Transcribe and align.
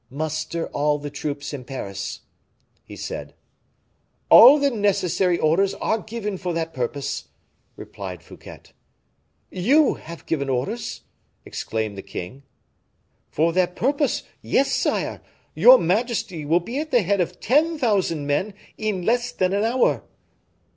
"Muster 0.09 0.65
all 0.69 0.97
the 0.97 1.11
troops 1.11 1.53
in 1.53 1.63
Paris," 1.63 2.21
he 2.83 2.95
said. 2.95 3.35
"All 4.31 4.57
the 4.57 4.71
necessary 4.71 5.37
orders 5.37 5.75
are 5.75 5.99
given 5.99 6.39
for 6.39 6.53
that 6.53 6.73
purpose," 6.73 7.25
replied 7.75 8.23
Fouquet. 8.23 8.61
"You 9.51 9.93
have 9.93 10.25
given 10.25 10.49
orders!" 10.49 11.01
exclaimed 11.45 11.99
the 11.99 12.01
king. 12.01 12.41
"For 13.29 13.53
that 13.53 13.75
purpose, 13.75 14.23
yes, 14.41 14.71
sire; 14.71 15.21
your 15.53 15.77
majesty 15.77 16.45
will 16.45 16.61
be 16.61 16.79
at 16.79 16.89
the 16.89 17.03
head 17.03 17.21
of 17.21 17.39
ten 17.39 17.77
thousand 17.77 18.25
men 18.25 18.55
in 18.79 19.03
less 19.05 19.31
than 19.31 19.53
an 19.53 19.63
hour." 19.63 20.03